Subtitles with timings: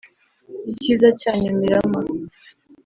[0.71, 1.99] Icyiza cyanyu Mirama